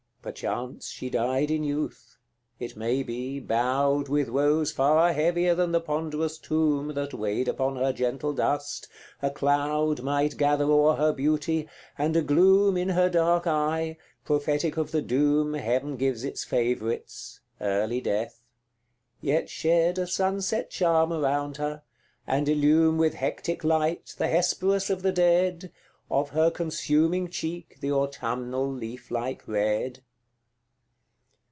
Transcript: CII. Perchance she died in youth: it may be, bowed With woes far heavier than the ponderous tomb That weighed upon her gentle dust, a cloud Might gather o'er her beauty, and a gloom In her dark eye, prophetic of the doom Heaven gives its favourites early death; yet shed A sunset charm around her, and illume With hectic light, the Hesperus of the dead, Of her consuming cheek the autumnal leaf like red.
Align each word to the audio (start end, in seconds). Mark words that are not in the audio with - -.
CII. 0.21 0.23
Perchance 0.23 0.87
she 0.89 1.09
died 1.09 1.49
in 1.49 1.63
youth: 1.63 2.19
it 2.59 2.77
may 2.77 3.01
be, 3.01 3.39
bowed 3.39 4.07
With 4.07 4.29
woes 4.29 4.71
far 4.71 5.13
heavier 5.13 5.55
than 5.55 5.71
the 5.71 5.81
ponderous 5.81 6.37
tomb 6.37 6.93
That 6.93 7.15
weighed 7.15 7.47
upon 7.47 7.75
her 7.77 7.91
gentle 7.91 8.31
dust, 8.31 8.87
a 9.23 9.31
cloud 9.31 10.03
Might 10.03 10.37
gather 10.37 10.65
o'er 10.65 10.93
her 10.97 11.11
beauty, 11.11 11.67
and 11.97 12.15
a 12.15 12.21
gloom 12.21 12.77
In 12.77 12.89
her 12.89 13.09
dark 13.09 13.47
eye, 13.47 13.97
prophetic 14.23 14.77
of 14.77 14.91
the 14.91 15.01
doom 15.01 15.55
Heaven 15.55 15.97
gives 15.97 16.23
its 16.23 16.43
favourites 16.43 17.39
early 17.59 17.99
death; 17.99 18.43
yet 19.21 19.49
shed 19.49 19.97
A 19.97 20.05
sunset 20.05 20.69
charm 20.69 21.11
around 21.11 21.57
her, 21.57 21.81
and 22.27 22.47
illume 22.47 22.99
With 22.99 23.15
hectic 23.15 23.63
light, 23.63 24.13
the 24.19 24.27
Hesperus 24.27 24.91
of 24.91 25.01
the 25.01 25.11
dead, 25.11 25.71
Of 26.11 26.29
her 26.29 26.51
consuming 26.51 27.27
cheek 27.27 27.77
the 27.79 27.91
autumnal 27.91 28.71
leaf 28.71 29.09
like 29.09 29.47
red. 29.47 30.03